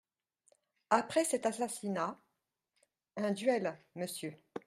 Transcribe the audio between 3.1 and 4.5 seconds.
Un duel, monsieur.